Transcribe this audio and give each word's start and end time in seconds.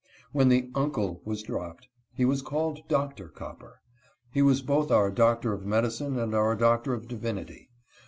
When 0.31 0.49
the" 0.49 0.71
Uncle" 0.73 1.21
was 1.25 1.43
dropped, 1.43 1.87
he 2.11 2.25
was 2.25 2.41
called 2.41 2.79
Doctor 2.87 3.27
Copper. 3.27 3.81
He 4.31 4.41
was 4.41 4.63
both 4.63 4.89
our 4.89 5.11
Doctor 5.11 5.53
of 5.53 5.63
Medicine 5.63 6.17
and 6.17 6.33
our 6.33 6.55
Doctor 6.55 6.95
of 6.95 7.07
Divinity. 7.07 7.69